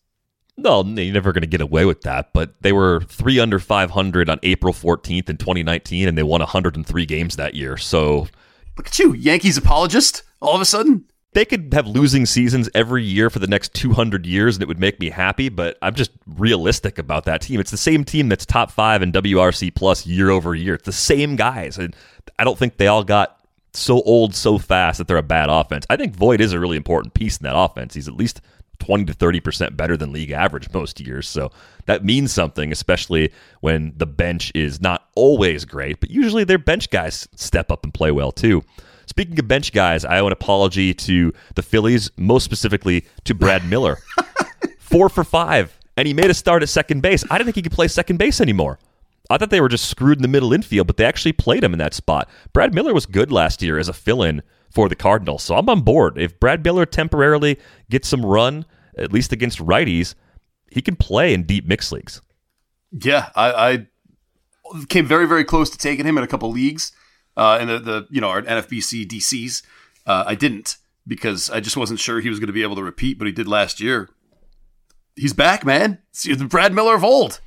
No, 0.59 0.83
you're 0.83 1.13
never 1.13 1.33
going 1.33 1.42
to 1.42 1.48
get 1.48 1.62
away 1.62 1.86
with 1.86 2.01
that. 2.01 2.33
But 2.33 2.56
they 2.62 2.71
were 2.71 3.01
three 3.01 3.39
under 3.39 3.59
500 3.59 4.30
on 4.30 4.39
April 4.42 4.74
14th 4.74 5.30
in 5.30 5.38
2019, 5.38 6.07
and 6.07 6.18
they 6.18 6.24
won 6.24 6.39
103 6.39 7.06
games 7.06 7.36
that 7.36 7.54
year. 7.54 7.77
So 7.77 8.27
look 8.75 8.88
at 8.88 8.98
you, 8.98 9.13
Yankees 9.13 9.57
apologist. 9.57 10.24
All 10.42 10.56
of 10.56 10.62
a 10.62 10.65
sudden, 10.65 11.06
they 11.33 11.45
could 11.45 11.71
have 11.74 11.86
losing 11.86 12.25
seasons 12.25 12.68
every 12.74 13.04
year 13.04 13.30
for 13.30 13.38
the 13.38 13.45
next 13.45 13.75
200 13.75 14.25
years, 14.25 14.56
and 14.56 14.63
it 14.63 14.68
would 14.68 14.80
make 14.80 15.00
me 15.00 15.12
happy. 15.12 15.50
But 15.50 15.77
I'm 15.83 15.94
just 15.94 16.09
realistic 16.25 16.98
about 16.98 17.25
that 17.25 17.42
team. 17.42 17.59
It's 17.59 17.69
the 17.69 17.77
same 17.77 18.04
team 18.04 18.27
that's 18.27 18.45
top 18.45 18.71
five 18.71 19.04
in 19.04 19.12
WRC 19.12 19.75
plus 19.75 20.07
year 20.07 20.31
over 20.31 20.56
year. 20.56 20.74
It's 20.74 20.86
the 20.86 20.92
same 20.92 21.36
guys, 21.36 21.77
and 21.77 21.95
I 22.39 22.44
don't 22.44 22.57
think 22.57 22.77
they 22.77 22.88
all 22.88 23.04
got 23.04 23.36
so 23.77 24.01
old 24.01 24.35
so 24.35 24.57
fast 24.57 24.97
that 24.97 25.07
they're 25.07 25.18
a 25.18 25.24
bad 25.24 25.49
offense. 25.49 25.85
I 25.90 25.95
think 25.95 26.16
Voit 26.16 26.42
is 26.42 26.54
a 26.54 26.59
really 26.59 26.78
important 26.78 27.13
piece 27.13 27.37
in 27.37 27.44
that 27.44 27.57
offense. 27.57 27.94
He's 27.94 28.07
at 28.07 28.16
least 28.16 28.42
20 28.80 29.06
to 29.06 29.13
30% 29.13 29.75
better 29.75 29.97
than 29.97 30.11
league 30.11 30.31
average 30.31 30.71
most 30.73 30.99
years. 30.99 31.28
So 31.28 31.51
that 31.85 32.06
means 32.06 32.31
something, 32.31 32.71
especially 32.71 33.31
when 33.61 33.94
the 33.97 34.06
bench 34.06 34.51
is 34.54 34.81
not 34.81 35.07
always 35.16 35.66
great, 35.66 35.99
but 35.99 36.09
usually 36.09 36.44
their 36.44 36.57
bench 36.57 36.90
guys 36.90 37.28
step 37.35 37.71
up 37.71 37.83
and 37.83 37.94
play 37.94 38.11
well 38.11 38.31
too. 38.31 38.63
Speaking 39.07 39.40
of 39.40 39.47
bench 39.47 39.71
guys, 39.71 40.04
I 40.04 40.19
owe 40.19 40.28
an 40.28 40.33
apology 40.33 40.94
to 40.94 41.33
the 41.56 41.61
Phillies, 41.61 42.11
most 42.18 42.44
specifically 42.44 43.06
to 43.23 43.33
Brad 43.33 43.66
Miller. 43.69 43.97
Four 44.80 45.09
for 45.09 45.23
five, 45.23 45.78
and 45.95 46.07
he 46.07 46.13
made 46.13 46.30
a 46.30 46.33
start 46.33 46.61
at 46.61 46.69
second 46.69 47.01
base. 47.01 47.23
I 47.30 47.37
didn't 47.37 47.45
think 47.45 47.56
he 47.56 47.61
could 47.61 47.71
play 47.71 47.87
second 47.87 48.18
base 48.18 48.42
anymore. 48.42 48.80
I 49.29 49.37
thought 49.37 49.49
they 49.49 49.61
were 49.61 49.69
just 49.69 49.89
screwed 49.89 50.17
in 50.17 50.21
the 50.21 50.27
middle 50.27 50.53
infield, 50.53 50.87
but 50.87 50.97
they 50.97 51.05
actually 51.05 51.33
played 51.33 51.63
him 51.63 51.73
in 51.73 51.79
that 51.79 51.93
spot. 51.93 52.29
Brad 52.53 52.73
Miller 52.73 52.93
was 52.93 53.05
good 53.05 53.31
last 53.31 53.61
year 53.61 53.77
as 53.77 53.89
a 53.89 53.93
fill 53.93 54.23
in 54.23 54.41
for 54.69 54.87
the 54.89 54.95
Cardinals, 54.95 55.43
so 55.43 55.55
I'm 55.55 55.69
on 55.69 55.81
board. 55.81 56.17
If 56.17 56.39
Brad 56.39 56.63
Miller 56.63 56.85
temporarily 56.85 57.57
gets 57.89 58.07
some 58.07 58.25
run, 58.25 58.65
at 58.97 59.11
least 59.11 59.31
against 59.31 59.59
righties, 59.59 60.15
he 60.71 60.81
can 60.81 60.95
play 60.95 61.33
in 61.33 61.43
deep 61.43 61.65
mixed 61.65 61.91
leagues. 61.91 62.21
Yeah, 62.91 63.29
I, 63.35 63.51
I 63.51 63.87
came 64.89 65.05
very, 65.05 65.27
very 65.27 65.43
close 65.43 65.69
to 65.69 65.77
taking 65.77 66.05
him 66.05 66.17
in 66.17 66.23
a 66.23 66.27
couple 66.27 66.51
leagues 66.51 66.91
uh, 67.35 67.57
in 67.61 67.67
the, 67.67 67.79
the 67.79 68.07
you 68.09 68.21
know 68.21 68.29
our 68.29 68.41
NFBC 68.41 69.07
DCs. 69.07 69.63
Uh, 70.05 70.23
I 70.27 70.35
didn't 70.35 70.77
because 71.05 71.49
I 71.49 71.59
just 71.59 71.77
wasn't 71.77 71.99
sure 71.99 72.19
he 72.19 72.29
was 72.29 72.39
going 72.39 72.47
to 72.47 72.53
be 72.53 72.63
able 72.63 72.75
to 72.75 72.83
repeat, 72.83 73.17
but 73.17 73.27
he 73.27 73.33
did 73.33 73.47
last 73.47 73.79
year. 73.79 74.09
He's 75.15 75.33
back, 75.33 75.65
man. 75.65 75.99
It's 76.11 76.25
the 76.25 76.45
Brad 76.45 76.73
Miller 76.73 76.95
of 76.95 77.03
old 77.03 77.39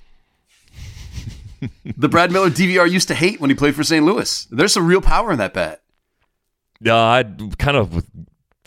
the 1.97 2.09
Brad 2.09 2.33
Miller 2.33 2.51
DVR 2.51 2.91
used 2.91 3.09
to 3.09 3.15
hate 3.15 3.41
when 3.41 3.51
he 3.51 3.57
played 3.57 3.75
for 3.75 3.85
St. 3.85 4.05
Louis. 4.05 4.47
There's 4.51 4.73
some 4.73 4.87
real 4.87 5.01
power 5.01 5.33
in 5.33 5.39
that 5.39 5.55
bat. 5.55 5.83
Yeah, 6.81 6.97
I 6.97 7.25
kind 7.59 7.77
of 7.77 7.95
with 7.95 8.11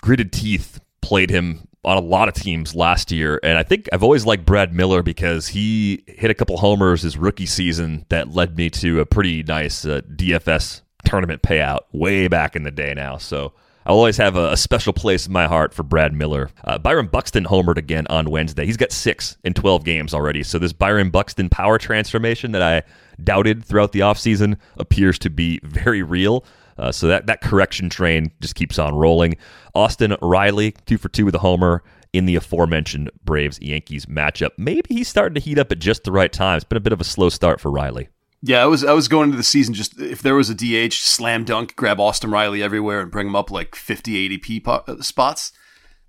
gritted 0.02 0.32
teeth 0.32 0.80
played 1.02 1.30
him 1.30 1.68
on 1.86 1.98
a 1.98 2.02
lot 2.02 2.30
of 2.30 2.34
teams 2.34 2.76
last 2.76 3.12
year, 3.12 3.40
and 3.44 3.58
I 3.58 3.64
think 3.64 3.90
I've 3.92 4.04
always 4.04 4.26
liked 4.26 4.46
Brad 4.46 4.74
Miller 4.74 5.04
because 5.04 5.48
he 5.48 6.04
hit 6.08 6.32
a 6.32 6.34
couple 6.34 6.58
homers 6.58 7.02
his 7.02 7.18
rookie 7.18 7.46
season 7.46 8.06
that 8.10 8.34
led 8.34 8.58
me 8.58 8.70
to 8.72 9.00
a 9.02 9.06
pretty 9.06 9.44
nice 9.44 9.84
uh, 9.86 10.02
DFS 10.16 10.82
tournament 11.04 11.42
payout 11.42 11.80
way 11.92 12.28
back 12.28 12.56
in 12.56 12.64
the 12.64 12.72
day 12.72 12.94
now. 12.94 13.18
So 13.18 13.54
I'll 13.86 13.98
always 13.98 14.18
have 14.18 14.36
a, 14.36 14.52
a, 14.52 14.58
special 14.58 14.94
place 14.94 15.28
in 15.28 15.34
my 15.34 15.48
heart 15.48 15.74
for 15.74 15.84
Brad 15.84 16.14
Miller. 16.14 16.50
Uh, 16.64 16.78
Byron 16.78 17.08
Buxton 17.08 17.46
homered 17.46 17.78
again 17.78 18.08
on 18.10 18.30
Wednesday. 18.30 18.66
He's 18.66 18.78
got 18.78 18.92
six 18.92 19.38
in 19.44 19.54
12 19.54 19.84
games 19.84 20.14
already. 20.14 20.44
So 20.44 20.58
this 20.58 20.74
Byron 20.74 21.10
Buxton 21.10 21.50
power 21.50 21.78
transformation 21.78 22.54
that 22.54 22.62
I 22.62 22.84
doubted 23.22 23.64
throughout 23.64 23.92
the 23.92 24.00
offseason 24.00 24.58
appears 24.78 25.20
to 25.20 25.30
be 25.30 25.60
very 25.64 26.02
real. 26.02 26.46
Uh, 26.78 26.92
so 26.92 27.08
that, 27.08 27.28
that 27.28 27.42
correction 27.42 27.90
train 27.90 28.32
just 28.42 28.56
keeps 28.56 28.80
on 28.80 28.96
rolling. 28.96 29.36
Austin 29.76 30.16
Riley, 30.22 30.74
two 30.86 30.98
for 30.98 31.10
two 31.10 31.26
with 31.26 31.36
a 31.36 31.40
homer 31.40 31.84
in 32.14 32.26
the 32.26 32.36
aforementioned 32.36 33.12
Braves 33.24 33.60
Yankees 33.62 34.06
matchup. 34.06 34.52
Maybe 34.58 34.96
he's 34.96 35.08
starting 35.08 35.36
to 35.36 35.42
heat 35.42 35.60
up 35.60 35.72
at 35.72 35.80
just 35.80 36.04
the 36.04 36.12
right 36.12 36.32
time. 36.32 36.58
It's 36.58 36.64
been 36.64 36.78
a 36.78 36.82
bit 36.82 36.94
of 36.94 37.02
a 37.02 37.06
slow 37.06 37.30
start 37.30 37.60
for 37.60 37.72
Riley. 37.72 38.10
Yeah, 38.46 38.62
I 38.62 38.66
was 38.66 38.84
I 38.84 38.92
was 38.92 39.08
going 39.08 39.28
into 39.28 39.38
the 39.38 39.44
season 39.44 39.74
just 39.74 39.98
if 40.02 40.22
there 40.22 40.36
was 40.36 40.50
a 40.50 40.54
DH 40.54 40.94
slam 40.94 41.46
dunk, 41.46 41.78
grab 41.78 41.98
Austin 41.98 42.30
Riley 42.30 42.62
everywhere 42.62 43.00
and 43.00 43.10
bring 43.10 43.28
him 43.28 43.38
up 43.38 43.50
like 43.50 43.74
50, 43.74 44.18
80 44.18 44.38
P 44.40 44.60
po- 44.60 44.84
spots. 45.00 45.54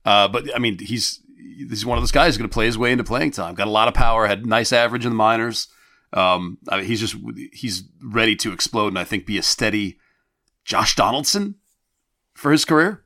Uh, 0.05 0.27
but 0.27 0.53
I 0.53 0.59
mean, 0.59 0.79
he's 0.81 1.21
he's 1.39 1.87
one 1.87 1.97
of 1.97 2.03
those 2.03 2.11
guys 2.11 2.35
who's 2.35 2.39
going 2.39 2.51
to 2.51 2.53
play 2.53 2.67
his 2.67 2.77
way 2.77 2.91
into 2.91 3.05
playing 3.05 3.31
time. 3.31 3.55
Got 3.55 3.69
a 3.69 3.71
lot 3.71 3.87
of 3.87 3.95
power, 3.95 4.27
had 4.27 4.47
nice 4.47 4.73
average 4.73 5.05
in 5.05 5.13
the 5.13 5.17
minors. 5.17 5.69
Um, 6.13 6.59
I 6.69 6.79
mean, 6.79 6.87
he's 6.87 6.99
just 6.99 7.15
he's 7.53 7.85
ready 8.03 8.35
to 8.37 8.53
explode, 8.53 8.89
and 8.89 8.99
I 8.99 9.05
think 9.05 9.27
be 9.27 9.39
a 9.39 9.43
steady 9.43 10.01
Josh 10.65 10.97
Donaldson 10.97 11.55
for 12.35 12.51
his 12.51 12.65
career. 12.65 13.05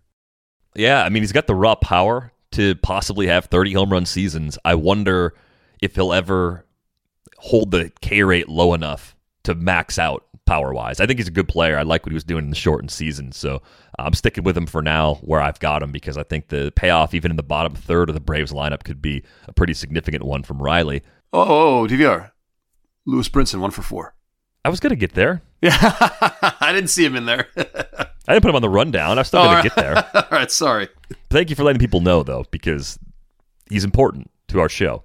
Yeah, 0.74 1.04
I 1.04 1.10
mean, 1.10 1.22
he's 1.22 1.32
got 1.32 1.46
the 1.46 1.54
raw 1.54 1.74
power 1.74 2.32
to 2.52 2.76
possibly 2.76 3.26
have 3.26 3.44
30 3.44 3.74
home 3.74 3.92
run 3.92 4.06
seasons. 4.06 4.58
I 4.64 4.74
wonder 4.74 5.34
if 5.82 5.96
he'll 5.96 6.14
ever 6.14 6.64
hold 7.36 7.72
the 7.72 7.92
K 8.00 8.22
rate 8.22 8.48
low 8.48 8.72
enough 8.72 9.14
to 9.44 9.54
max 9.54 9.98
out 9.98 10.24
power 10.46 10.72
wise. 10.72 11.00
I 11.00 11.06
think 11.06 11.18
he's 11.18 11.28
a 11.28 11.32
good 11.32 11.48
player. 11.48 11.78
I 11.78 11.82
like 11.82 12.04
what 12.04 12.12
he 12.12 12.14
was 12.14 12.24
doing 12.24 12.44
in 12.44 12.50
the 12.50 12.56
shortened 12.56 12.90
season. 12.90 13.32
So 13.32 13.56
uh, 13.98 14.02
I'm 14.02 14.14
sticking 14.14 14.44
with 14.44 14.56
him 14.56 14.66
for 14.66 14.82
now 14.82 15.16
where 15.16 15.40
I've 15.40 15.60
got 15.60 15.82
him 15.82 15.92
because 15.92 16.16
I 16.16 16.22
think 16.22 16.48
the 16.48 16.72
payoff, 16.74 17.14
even 17.14 17.30
in 17.30 17.36
the 17.36 17.42
bottom 17.42 17.74
third 17.74 18.08
of 18.08 18.14
the 18.14 18.20
Braves 18.20 18.52
lineup, 18.52 18.84
could 18.84 19.02
be 19.02 19.22
a 19.46 19.52
pretty 19.52 19.74
significant 19.74 20.24
one 20.24 20.42
from 20.42 20.62
Riley. 20.62 21.02
Oh, 21.32 21.42
oh, 21.42 21.78
oh 21.80 21.86
DVR. 21.86 22.30
Lewis 23.06 23.28
Brinson, 23.28 23.60
one 23.60 23.70
for 23.70 23.82
four. 23.82 24.14
I 24.64 24.70
was 24.70 24.80
going 24.80 24.90
to 24.90 24.96
get 24.96 25.14
there. 25.14 25.42
Yeah, 25.62 25.76
I 26.60 26.72
didn't 26.72 26.90
see 26.90 27.04
him 27.04 27.16
in 27.16 27.26
there. 27.26 27.48
I 27.56 28.32
didn't 28.34 28.42
put 28.42 28.50
him 28.50 28.56
on 28.56 28.62
the 28.62 28.68
rundown. 28.68 29.18
I'm 29.18 29.24
still 29.24 29.42
going 29.42 29.62
to 29.62 29.68
get 29.68 29.76
there. 29.76 29.96
All 30.14 30.28
right, 30.30 30.50
sorry. 30.50 30.88
Thank 31.30 31.50
you 31.50 31.56
for 31.56 31.64
letting 31.64 31.80
people 31.80 32.00
know, 32.00 32.22
though, 32.22 32.44
because 32.50 32.98
he's 33.70 33.84
important 33.84 34.30
to 34.48 34.60
our 34.60 34.68
show. 34.68 35.04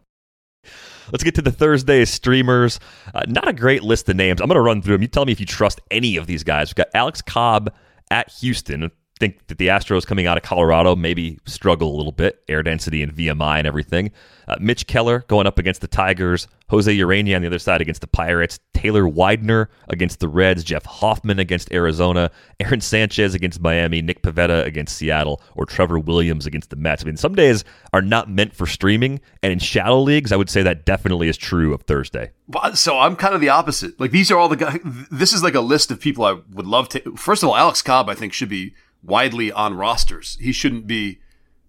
Let's 1.12 1.24
get 1.24 1.36
to 1.36 1.41
the 1.41 1.51
Thursday 1.51 2.05
streamers. 2.05 2.79
Uh, 3.13 3.24
not 3.27 3.48
a 3.48 3.53
great 3.53 3.83
list 3.83 4.10
of 4.10 4.15
names. 4.15 4.41
I'm 4.41 4.48
going 4.48 4.55
to 4.55 4.62
run 4.62 4.81
through 4.81 4.95
them. 4.95 5.01
You 5.01 5.07
tell 5.07 5.25
me 5.25 5.31
if 5.31 5.39
you 5.39 5.45
trust 5.45 5.81
any 5.91 6.17
of 6.17 6.27
these 6.27 6.43
guys. 6.43 6.69
We've 6.69 6.75
got 6.75 6.88
Alex 6.93 7.22
Cobb 7.22 7.74
at 8.10 8.31
Houston. 8.39 8.91
Think 9.24 9.48
that 9.48 9.58
the 9.58 9.68
Astros 9.70 10.06
coming 10.06 10.27
out 10.27 10.36
of 10.36 10.44
Colorado 10.44 10.98
maybe 10.98 11.39
struggle 11.46 11.96
a 11.96 11.96
little 11.96 12.12
bit, 12.12 12.44
air 12.50 12.62
density 12.62 13.01
and 13.01 13.15
VMI 13.15 13.60
and 13.60 13.65
everything. 13.65 14.12
Uh, 14.50 14.58
Mitch 14.60 14.86
Keller 14.86 15.24
going 15.30 15.48
up 15.48 15.58
against 15.58 15.80
the 15.80 15.88
Tigers. 15.88 16.46
Jose 16.68 16.94
Urena 16.94 17.34
on 17.34 17.42
the 17.42 17.48
other 17.48 17.58
side 17.58 17.80
against 17.80 18.01
the 18.01 18.08
Pirates. 18.08 18.60
Taylor 18.74 19.08
Widener 19.08 19.70
against 19.88 20.20
the 20.20 20.27
Reds. 20.27 20.62
Jeff 20.65 20.84
Hoffman 20.84 21.39
against 21.39 21.72
Arizona. 21.72 22.32
Aaron 22.60 22.82
Sanchez 22.82 23.34
against 23.34 23.62
Miami. 23.62 24.01
Nick 24.01 24.24
Pivetta 24.24 24.65
against 24.65 24.98
Seattle. 24.98 25.42
Or 25.56 25.65
Trevor 25.65 26.00
Williams 26.00 26.46
against 26.46 26.70
the 26.70 26.75
Mets. 26.75 27.01
I 27.03 27.06
mean, 27.06 27.15
some 27.15 27.34
days 27.34 27.63
are 27.94 28.01
not 28.01 28.30
meant 28.30 28.53
for 28.53 28.65
streaming. 28.65 29.22
And 29.42 29.53
in 29.53 29.60
shallow 29.60 30.01
leagues, 30.01 30.34
I 30.34 30.36
would 30.36 30.50
say 30.50 30.63
that 30.63 30.84
definitely 30.84 31.30
is 31.30 31.38
true 31.38 31.74
of 31.74 31.84
Thursday. 31.84 32.32
So 32.74 33.00
I'm 33.00 33.15
kind 33.15 33.34
of 33.34 33.39
the 33.39 33.48
opposite. 33.48 33.98
Like, 34.01 34.12
these 34.12 34.32
are 34.32 34.38
all 34.38 34.50
the 34.50 34.58
guys. 34.58 34.80
This 35.10 35.32
is 35.32 35.44
like 35.44 35.56
a 35.56 35.62
list 35.62 35.92
of 35.92 36.01
people 36.01 36.25
I 36.25 36.42
would 36.51 36.68
love 36.68 36.89
to. 36.89 37.15
First 37.15 37.42
of 37.42 37.48
all, 37.48 37.56
Alex 37.56 37.82
Cobb, 37.82 38.10
I 38.10 38.15
think, 38.15 38.34
should 38.34 38.50
be 38.50 38.74
widely 39.03 39.51
on 39.51 39.75
rosters. 39.75 40.38
He 40.39 40.51
shouldn't 40.51 40.88
be. 40.88 41.19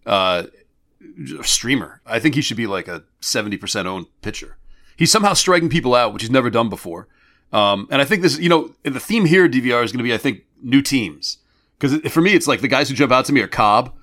Uh, 0.06 0.44
a 1.38 1.44
streamer. 1.44 2.00
I 2.06 2.18
think 2.18 2.34
he 2.34 2.40
should 2.40 2.56
be 2.56 2.66
like 2.66 2.88
a 2.88 3.04
70% 3.20 3.86
owned 3.86 4.06
pitcher. 4.22 4.56
He's 4.96 5.10
somehow 5.10 5.32
striking 5.34 5.68
people 5.68 5.94
out, 5.94 6.12
which 6.12 6.22
he's 6.22 6.30
never 6.30 6.50
done 6.50 6.68
before. 6.68 7.08
Um, 7.52 7.88
and 7.90 8.00
I 8.00 8.04
think 8.04 8.22
this, 8.22 8.38
you 8.38 8.48
know, 8.48 8.74
the 8.82 9.00
theme 9.00 9.24
here, 9.24 9.48
DVR, 9.48 9.84
is 9.84 9.92
going 9.92 9.98
to 9.98 10.04
be, 10.04 10.14
I 10.14 10.18
think, 10.18 10.42
new 10.62 10.82
teams. 10.82 11.38
Because 11.78 12.00
for 12.12 12.20
me, 12.20 12.34
it's 12.34 12.46
like 12.46 12.60
the 12.60 12.68
guys 12.68 12.88
who 12.88 12.94
jump 12.94 13.12
out 13.12 13.24
to 13.26 13.32
me 13.32 13.40
are 13.40 13.48
Cobb, 13.48 13.94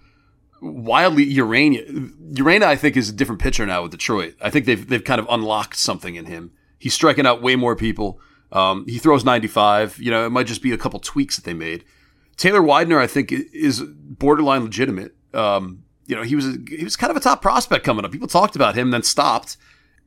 wildly 0.62 1.26
Urena. 1.34 2.34
Urena, 2.34 2.64
I 2.64 2.76
think, 2.76 2.96
is 2.98 3.10
a 3.10 3.14
different 3.14 3.42
pitcher 3.42 3.66
now 3.66 3.84
with 3.84 3.92
Detroit. 3.92 4.36
I 4.42 4.50
think 4.50 4.66
they've 4.66 4.88
they've 4.88 5.04
kind 5.04 5.20
of 5.20 5.28
unlocked 5.30 5.78
something 5.78 6.16
in 6.16 6.26
him. 6.26 6.52
He's 6.78 6.94
striking 6.94 7.26
out 7.26 7.42
way 7.42 7.56
more 7.56 7.76
people. 7.76 8.20
Um, 8.52 8.86
he 8.88 8.98
throws 8.98 9.24
95. 9.24 10.00
You 10.00 10.12
know, 10.12 10.26
it 10.26 10.30
might 10.30 10.48
just 10.48 10.62
be 10.62 10.72
a 10.72 10.78
couple 10.78 11.00
tweaks 11.00 11.38
that 11.38 11.46
they 11.46 11.54
made. 11.54 11.84
Taylor 12.38 12.62
Widener, 12.62 13.00
I 13.00 13.08
think, 13.08 13.32
is 13.32 13.82
borderline 13.82 14.64
legitimate. 14.64 15.16
Um, 15.34 15.84
you 16.08 16.16
know, 16.16 16.24
he 16.24 16.36
was 16.36 16.46
a, 16.46 16.58
he 16.68 16.84
was 16.84 16.96
kind 16.96 17.12
of 17.12 17.18
a 17.18 17.22
top 17.22 17.42
prospect 17.42 17.86
coming 17.86 18.04
up. 18.04 18.12
People 18.12 18.28
talked 18.28 18.56
about 18.56 18.76
him, 18.76 18.92
then 18.92 19.04
stopped, 19.04 19.58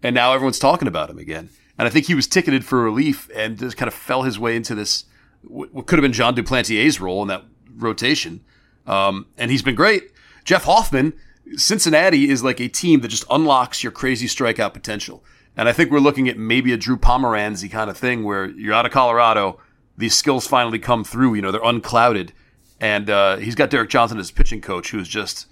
and 0.03 0.15
now 0.15 0.33
everyone's 0.33 0.59
talking 0.59 0.89
about 0.89 1.11
him 1.11 1.19
again. 1.19 1.49
And 1.79 1.89
I 1.89 1.91
think 1.91 2.07
he 2.07 2.15
was 2.15 2.27
ticketed 2.27 2.65
for 2.65 2.83
relief 2.83 3.31
and 3.35 3.59
just 3.59 3.77
kind 3.77 3.89
of 3.89 3.95
fell 3.95 4.23
his 4.23 4.39
way 4.39 4.57
into 4.57 4.75
this 4.75 5.05
what 5.47 5.87
could 5.87 5.99
have 5.99 6.03
been 6.03 6.13
Jon 6.13 6.35
Duplantier's 6.35 7.01
role 7.01 7.23
in 7.23 7.29
that 7.29 7.45
rotation. 7.77 8.45
Um, 8.87 9.27
and 9.37 9.51
he's 9.51 9.63
been 9.63 9.75
great. 9.75 10.11
Jeff 10.45 10.65
Hoffman, 10.65 11.15
Cincinnati 11.57 12.29
is 12.31 12.43
like 12.43 12.61
a 12.61 12.69
team 12.69 13.01
that 13.01 13.09
just 13.09 13.25
unlocks 13.31 13.83
your 13.83 13.93
crazy 13.93 14.27
strikeout 14.27 14.73
potential. 14.73 15.25
And 15.57 15.69
I 15.69 15.73
think 15.73 15.91
we're 15.91 16.01
looking 16.01 16.29
at 16.29 16.37
maybe 16.37 16.73
a 16.73 16.77
Drew 16.77 16.97
Pomeranz 16.97 17.69
kind 17.71 17.89
of 17.89 17.97
thing 17.97 18.25
where 18.25 18.51
you're 18.51 18.75
out 18.75 18.87
of 18.87 18.93
Colorado, 18.93 19.61
these 19.97 20.15
skills 20.15 20.47
finally 20.47 20.79
come 20.79 21.05
through. 21.05 21.35
You 21.35 21.43
know, 21.43 21.53
they're 21.53 21.65
unclouded. 21.65 22.33
And 22.81 23.09
uh, 23.09 23.37
he's 23.37 23.55
got 23.55 23.71
Derek 23.71 23.91
Johnson 23.91 24.19
as 24.19 24.31
pitching 24.31 24.61
coach, 24.61 24.91
who's 24.91 25.09
just 25.09 25.47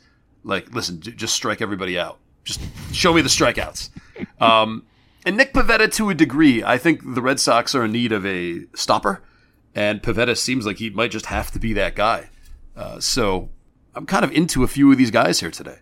like, 0.44 0.72
listen, 0.74 1.00
just 1.00 1.34
strike 1.34 1.62
everybody 1.62 1.98
out. 1.98 2.18
Just 2.44 2.60
show 2.92 3.12
me 3.12 3.22
the 3.22 3.28
strikeouts. 3.28 3.90
Um, 4.40 4.84
and 5.24 5.36
Nick 5.36 5.52
Pivetta, 5.52 5.92
to 5.94 6.10
a 6.10 6.14
degree, 6.14 6.62
I 6.62 6.78
think 6.78 7.14
the 7.14 7.22
Red 7.22 7.40
Sox 7.40 7.74
are 7.74 7.84
in 7.84 7.92
need 7.92 8.12
of 8.12 8.26
a 8.26 8.66
stopper, 8.74 9.22
and 9.74 10.02
Pivetta 10.02 10.36
seems 10.36 10.66
like 10.66 10.78
he 10.78 10.90
might 10.90 11.10
just 11.10 11.26
have 11.26 11.50
to 11.52 11.58
be 11.58 11.72
that 11.72 11.94
guy. 11.94 12.28
Uh, 12.76 13.00
so 13.00 13.50
I'm 13.94 14.06
kind 14.06 14.24
of 14.24 14.32
into 14.32 14.64
a 14.64 14.68
few 14.68 14.90
of 14.92 14.98
these 14.98 15.10
guys 15.10 15.40
here 15.40 15.50
today. 15.50 15.78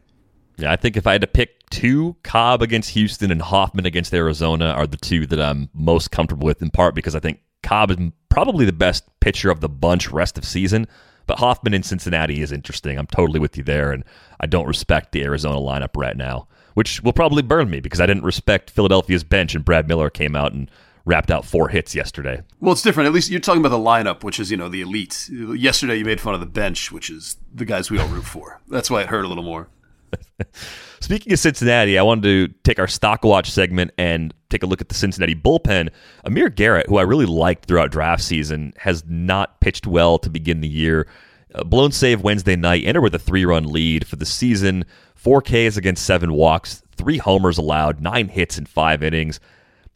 Yeah, 0.57 0.73
I 0.73 0.76
think 0.76 0.97
if 0.97 1.07
I 1.07 1.12
had 1.12 1.23
to 1.23 1.26
pick 1.26 1.69
two, 1.71 2.17
Cobb 2.23 2.61
against 2.61 2.90
Houston 2.90 3.31
and 3.31 3.40
Hoffman 3.40 3.87
against 3.87 4.12
Arizona 4.12 4.67
are 4.67 4.87
the 4.87 4.99
two 4.99 5.26
that 5.26 5.40
I'm 5.40 5.71
most 5.73 6.11
comfortable 6.11 6.47
with, 6.47 6.61
in 6.61 6.71
part 6.71 6.95
because 6.95 7.14
I 7.14 7.21
think 7.21 7.40
Cobb 7.62 7.90
is 7.90 7.97
probably 8.29 8.64
the 8.64 8.73
best 8.73 9.05
pitcher 9.21 9.50
of 9.50 9.61
the 9.61 9.69
bunch 9.69 10.11
rest 10.11 10.38
of 10.38 10.45
season. 10.45 10.87
But 11.26 11.38
Hoffman 11.38 11.75
in 11.75 11.85
Cincinnati 11.85 12.43
is 12.43 12.50
interesting. 12.50 12.99
I'm 12.99 13.07
totally 13.07 13.38
with 13.38 13.57
you 13.57 13.62
there, 13.62 13.93
and 13.93 14.02
I 14.40 14.47
don't 14.47 14.67
respect 14.67 15.12
the 15.12 15.23
Arizona 15.23 15.59
lineup 15.59 15.97
right 15.97 16.17
now, 16.17 16.49
which 16.75 17.02
will 17.05 17.12
probably 17.12 17.43
burn 17.43 17.71
me 17.71 17.79
because 17.79 18.00
I 18.00 18.07
didn't 18.07 18.25
respect 18.25 18.71
Philadelphia's 18.71 19.23
bench, 19.23 19.55
and 19.55 19.64
Brad 19.64 19.87
Miller 19.87 20.11
came 20.11 20.35
out 20.35 20.52
and 20.52 20.69
wrapped 21.05 21.31
out 21.31 21.45
four 21.45 21.69
hits 21.69 21.95
yesterday. 21.95 22.43
Well, 22.59 22.73
it's 22.73 22.83
different. 22.83 23.07
At 23.07 23.12
least 23.12 23.31
you're 23.31 23.38
talking 23.38 23.64
about 23.64 23.69
the 23.69 23.79
lineup, 23.79 24.25
which 24.25 24.40
is 24.40 24.50
you 24.50 24.57
know 24.57 24.69
the 24.69 24.81
elite. 24.81 25.29
Yesterday 25.31 25.99
you 25.99 26.05
made 26.05 26.21
fun 26.21 26.35
of 26.35 26.40
the 26.40 26.47
bench, 26.47 26.90
which 26.90 27.11
is 27.11 27.37
the 27.55 27.64
guys 27.64 27.90
we 27.93 27.99
all 27.99 28.09
root 28.09 28.25
for. 28.25 28.61
That's 28.69 28.90
why 28.90 29.02
it 29.02 29.09
hurt 29.09 29.25
a 29.25 29.29
little 29.29 29.45
more. 29.45 29.69
Speaking 31.00 31.33
of 31.33 31.38
Cincinnati, 31.38 31.99
I 31.99 32.02
wanted 32.02 32.23
to 32.23 32.55
take 32.62 32.79
our 32.79 32.87
stock 32.87 33.25
watch 33.25 33.50
segment 33.50 33.90
and 33.99 34.35
take 34.49 34.62
a 34.62 34.67
look 34.67 34.81
at 34.81 34.88
the 34.88 34.95
Cincinnati 34.95 35.35
bullpen. 35.35 35.90
Amir 36.25 36.50
Garrett, 36.50 36.87
who 36.88 36.99
I 36.99 37.02
really 37.02 37.26
liked 37.26 37.67
throughout 37.67 37.90
draft 37.90 38.23
season, 38.23 38.73
has 38.79 39.05
not 39.07 39.61
pitched 39.61 39.87
well 39.87 40.19
to 40.19 40.31
begin 40.31 40.61
the 40.61 40.69
year. 40.69 41.07
Uh, 41.55 41.64
blown 41.64 41.90
save 41.90 42.23
Wednesday 42.23 42.55
night, 42.55 42.85
entered 42.85 43.00
with 43.00 43.14
a 43.14 43.19
three 43.19 43.45
run 43.45 43.64
lead 43.64 44.07
for 44.07 44.17
the 44.17 44.26
season. 44.26 44.85
Four 45.14 45.43
Ks 45.43 45.76
against 45.76 46.05
seven 46.05 46.33
walks, 46.33 46.83
three 46.97 47.19
homers 47.19 47.59
allowed, 47.59 48.00
nine 48.00 48.29
hits 48.29 48.57
in 48.59 48.67
five 48.67 49.02
innings. 49.02 49.40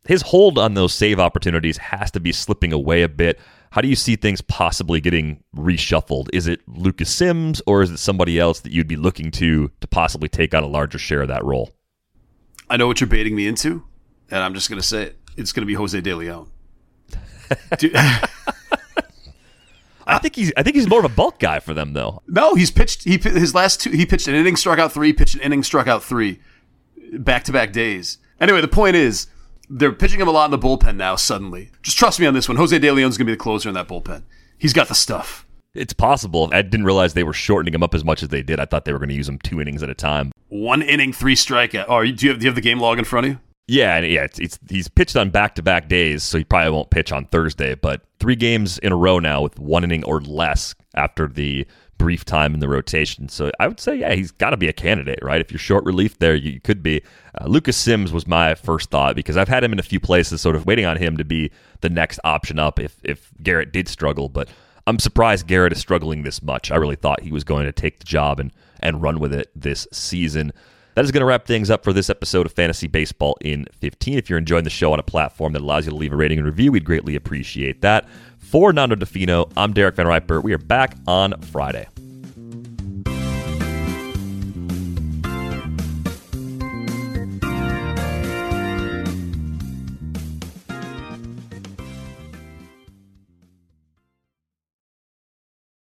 His 0.06 0.23
hold 0.23 0.59
on 0.59 0.75
those 0.75 0.92
save 0.92 1.18
opportunities 1.18 1.78
has 1.78 2.11
to 2.11 2.21
be 2.21 2.33
slipping 2.33 2.73
away 2.73 3.02
a 3.02 3.09
bit. 3.09 3.38
How 3.75 3.81
do 3.81 3.88
you 3.88 3.97
see 3.97 4.14
things 4.14 4.40
possibly 4.40 5.00
getting 5.00 5.43
reshuffled? 5.57 6.28
Is 6.33 6.47
it 6.47 6.61
Lucas 6.69 7.11
Sims 7.11 7.61
or 7.66 7.83
is 7.83 7.90
it 7.90 7.99
somebody 7.99 8.38
else 8.38 8.61
that 8.61 8.71
you'd 8.71 8.87
be 8.87 8.95
looking 8.95 9.33
to 9.33 9.69
to 9.81 9.88
possibly 9.88 10.28
take 10.28 10.54
on 10.54 10.62
a 10.62 10.69
larger 10.69 10.97
share 10.97 11.23
of 11.23 11.28
that 11.28 11.45
role? 11.45 11.75
I 12.71 12.76
know 12.76 12.87
what 12.87 13.00
you're 13.00 13.09
baiting 13.09 13.35
me 13.35 13.49
into, 13.49 13.83
and 14.31 14.45
I'm 14.45 14.54
just 14.54 14.71
going 14.71 14.81
to 14.81 14.87
say 14.87 15.02
it. 15.02 15.19
It's 15.37 15.50
going 15.50 15.62
to 15.62 15.66
be 15.66 15.75
Jose 15.75 16.00
De 16.00 16.14
Leon. 16.14 16.49
I 20.07 20.19
think 20.21 20.37
he's 20.37 20.52
I 20.57 20.62
think 20.62 20.76
he's 20.76 20.88
more 20.88 21.00
of 21.00 21.04
a 21.04 21.14
bulk 21.14 21.40
guy 21.40 21.59
for 21.59 21.75
them 21.75 21.95
though. 21.95 22.23
No, 22.28 22.54
he's 22.54 22.71
pitched 22.71 23.02
he 23.02 23.19
his 23.19 23.57
last 23.57 23.81
two 23.81 23.90
he 23.90 24.07
pitched 24.07 24.28
an 24.28 24.37
inning 24.37 24.54
struck 24.54 24.78
out 24.78 24.93
3, 24.93 25.12
pitched 25.14 25.35
an 25.35 25.40
inning 25.40 25.64
struck 25.64 25.88
out 25.88 26.04
3 26.04 26.38
back 27.14 27.43
to 27.43 27.52
back 27.52 27.73
days. 27.73 28.19
Anyway, 28.40 28.61
the 28.61 28.69
point 28.69 28.95
is 28.95 29.26
they're 29.68 29.92
pitching 29.92 30.21
him 30.21 30.28
a 30.28 30.33
lot 30.33 30.47
in 30.47 30.50
the 30.50 30.59
bullpen 30.59 30.97
now 30.97 31.16
suddenly. 31.16 31.71
Just 31.83 31.99
trust 31.99 32.21
me 32.21 32.26
on 32.26 32.35
this 32.35 32.49
one. 32.49 32.56
Jose 32.56 32.78
De 32.78 32.90
Leon's 32.90 33.16
going 33.16 33.26
to 33.26 33.30
be 33.30 33.37
the 33.37 33.42
closer 33.42 33.68
in 33.68 33.75
that 33.75 33.88
bullpen. 33.88 34.23
He's 34.59 34.73
got 34.73 34.88
the 34.88 34.94
stuff. 34.94 35.47
It's 35.75 35.92
possible. 35.92 36.49
I 36.52 36.62
didn't 36.62 36.87
realize 36.87 37.14
they 37.14 37.25
were 37.25 37.33
shortening 37.33 37.75
him 37.75 37.83
up 37.83 37.94
as 37.94 38.04
much 38.04 38.23
as 38.23 38.28
they 38.28 38.42
did. 38.42 38.61
I 38.61 38.64
thought 38.64 38.85
they 38.85 38.92
were 38.92 38.99
going 38.99 39.09
to 39.09 39.14
use 39.14 39.28
him 39.28 39.38
two 39.38 39.61
innings 39.61 39.83
at 39.83 39.90
a 39.90 39.94
time. 39.94 40.30
One 40.49 40.83
inning, 40.83 41.12
three 41.12 41.35
strikeout. 41.35 41.87
Oh, 41.88 42.02
do 42.02 42.09
you 42.09 42.30
have, 42.30 42.38
do 42.38 42.44
you 42.44 42.49
have 42.49 42.54
the 42.54 42.61
game 42.61 42.78
log 42.78 42.99
in 42.99 43.04
front 43.04 43.26
of 43.26 43.33
you? 43.33 43.40
Yeah, 43.66 43.99
yeah, 44.00 44.25
it's, 44.25 44.38
it's 44.38 44.59
he's 44.68 44.88
pitched 44.88 45.16
on 45.16 45.30
back 45.30 45.54
to 45.54 45.62
back 45.62 45.88
days, 45.88 46.23
so 46.23 46.37
he 46.37 46.44
probably 46.44 46.71
won't 46.71 46.90
pitch 46.90 47.11
on 47.12 47.25
Thursday. 47.26 47.75
But 47.75 48.02
three 48.21 48.37
games 48.37 48.78
in 48.78 48.92
a 48.92 48.97
row 48.97 49.18
now 49.18 49.40
with 49.42 49.59
one 49.59 49.85
inning 49.85 50.04
or 50.04 50.21
less 50.21 50.75
after 50.94 51.26
the 51.26 51.66
brief 52.04 52.23
time 52.23 52.52
in 52.52 52.61
the 52.61 52.68
rotation. 52.68 53.30
So 53.30 53.50
I 53.58 53.66
would 53.66 53.80
say, 53.80 53.96
yeah, 53.96 54.12
he's 54.12 54.30
got 54.30 54.50
to 54.50 54.58
be 54.58 54.68
a 54.68 54.75
candidate, 54.75 55.20
right? 55.23 55.40
If 55.40 55.50
you're 55.50 55.58
short 55.58 55.84
relief 55.84 56.18
there, 56.18 56.34
you 56.34 56.61
could 56.61 56.82
be. 56.82 57.00
Uh, 57.40 57.46
Lucas 57.46 57.78
Sims 57.78 58.12
was 58.12 58.26
my 58.26 58.54
first 58.54 58.90
thought 58.90 59.16
because 59.16 59.38
I've 59.38 59.49
had 59.49 59.64
him 59.64 59.73
in 59.73 59.78
a 59.78 59.82
few 59.82 59.99
places, 59.99 60.42
sort 60.42 60.54
of 60.54 60.66
waiting 60.66 60.84
on 60.84 60.99
him 60.99 61.16
to 61.16 61.25
be 61.25 61.50
the 61.80 61.88
next 61.88 62.20
option 62.23 62.58
up 62.58 62.78
if 62.78 62.99
if 63.04 63.30
Garrett 63.42 63.73
did 63.73 63.88
struggle. 63.88 64.28
But 64.28 64.50
I'm 64.87 64.99
surprised 64.99 65.46
Garrett 65.46 65.73
is 65.73 65.78
struggling 65.78 66.25
this 66.25 66.42
much. 66.42 66.70
I 66.70 66.76
really 66.76 66.96
thought 66.96 67.23
he 67.23 67.32
was 67.32 67.42
going 67.42 67.64
to 67.64 67.73
take 67.73 68.00
the 68.00 68.04
job 68.04 68.38
and, 68.38 68.52
and 68.80 69.00
run 69.00 69.18
with 69.18 69.32
it 69.32 69.50
this 69.56 69.88
season. 69.90 70.52
That 70.94 71.06
is 71.06 71.11
going 71.11 71.23
to 71.23 71.26
wrap 71.26 71.46
things 71.46 71.70
up 71.70 71.82
for 71.82 71.92
this 71.92 72.11
episode 72.11 72.44
of 72.44 72.52
Fantasy 72.52 72.87
Baseball 72.87 73.37
in 73.40 73.66
15. 73.80 74.18
If 74.18 74.28
you're 74.28 74.38
enjoying 74.38 74.64
the 74.64 74.70
show 74.70 74.92
on 74.92 75.00
a 75.00 75.02
platform 75.02 75.54
that 75.54 75.62
allows 75.62 75.87
you 75.87 75.90
to 75.90 75.96
leave 75.96 76.12
a 76.12 76.16
rating 76.16 76.38
and 76.38 76.46
review, 76.46 76.70
we'd 76.70 76.84
greatly 76.84 77.16
appreciate 77.16 77.80
that. 77.80 78.06
For 78.38 78.73
Nando 78.73 78.94
Di 78.94 79.06
Fino, 79.06 79.49
I'm 79.56 79.73
Derek 79.73 79.96
Van 79.96 80.06
Riper. 80.06 80.40
We 80.40 80.52
are 80.52 80.58
back 80.58 80.96
on 81.08 81.40
Friday. 81.40 81.88